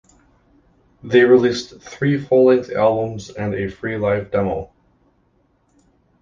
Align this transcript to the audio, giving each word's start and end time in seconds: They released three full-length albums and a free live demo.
They 1.03 1.23
released 1.25 1.79
three 1.79 2.17
full-length 2.19 2.71
albums 2.71 3.29
and 3.29 3.53
a 3.53 3.69
free 3.69 3.97
live 3.99 4.31
demo. 4.31 4.71